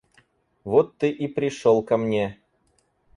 Вот 0.63 0.97
ты 0.97 1.11
и 1.11 1.27
пришел 1.27 1.83
ко 1.83 1.95
мне. 1.95 2.39